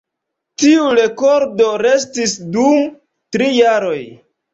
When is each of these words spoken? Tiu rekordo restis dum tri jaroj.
Tiu 0.61 0.85
rekordo 0.99 1.67
restis 1.83 2.33
dum 2.55 2.87
tri 3.37 3.51
jaroj. 3.59 4.01